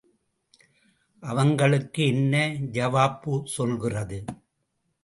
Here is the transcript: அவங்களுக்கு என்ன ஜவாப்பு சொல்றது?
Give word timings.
அவங்களுக்கு 1.23 2.01
என்ன 2.05 2.35
ஜவாப்பு 2.71 3.43
சொல்றது? 3.57 4.19